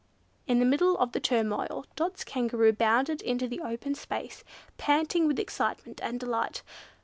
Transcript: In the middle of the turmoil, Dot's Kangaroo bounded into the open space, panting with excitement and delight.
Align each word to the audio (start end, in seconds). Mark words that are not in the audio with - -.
In 0.47 0.57
the 0.57 0.65
middle 0.65 0.97
of 0.97 1.11
the 1.11 1.19
turmoil, 1.19 1.85
Dot's 1.95 2.23
Kangaroo 2.23 2.73
bounded 2.73 3.21
into 3.21 3.47
the 3.47 3.61
open 3.61 3.93
space, 3.93 4.43
panting 4.79 5.27
with 5.27 5.37
excitement 5.37 6.01
and 6.01 6.19
delight. 6.19 6.63